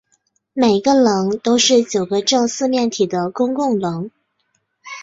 [0.53, 4.09] 每个棱都是九个正四面体的公共棱。